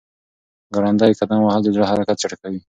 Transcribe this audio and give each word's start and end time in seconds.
ګړندی 0.75 1.11
قدم 1.19 1.39
وهل 1.43 1.61
د 1.63 1.67
زړه 1.75 1.85
حرکت 1.91 2.17
چټکوي. 2.21 2.59